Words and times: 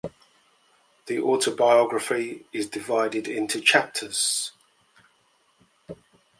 The 1.05 1.19
autobiography 1.21 2.45
is 2.51 2.67
divided 2.67 3.27
into 3.27 3.61
chapters. 3.61 4.51